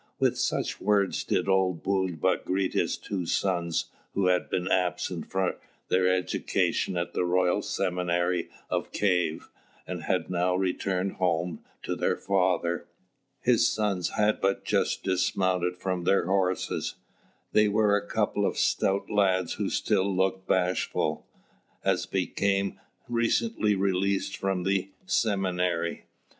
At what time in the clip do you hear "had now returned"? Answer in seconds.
10.01-11.17